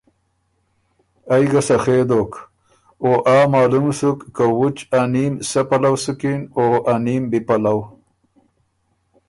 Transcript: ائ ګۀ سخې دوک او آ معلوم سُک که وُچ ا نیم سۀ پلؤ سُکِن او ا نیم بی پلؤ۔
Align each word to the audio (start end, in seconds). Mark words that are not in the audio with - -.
ائ 1.33 1.43
ګۀ 1.51 1.61
سخې 1.67 1.97
دوک 2.09 2.31
او 3.03 3.09
آ 3.35 3.37
معلوم 3.53 3.87
سُک 3.99 4.19
که 4.35 4.45
وُچ 4.57 4.77
ا 4.99 5.01
نیم 5.13 5.33
سۀ 5.49 5.61
پلؤ 5.69 5.95
سُکِن 6.03 6.39
او 6.57 6.65
ا 6.91 6.93
نیم 7.05 7.23
بی 7.31 7.39
پلؤ۔ 7.47 7.79